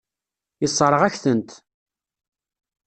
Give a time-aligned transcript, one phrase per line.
[0.61, 1.49] Yessṛeɣ-ak-tent.